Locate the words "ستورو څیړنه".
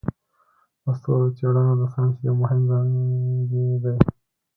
0.97-1.73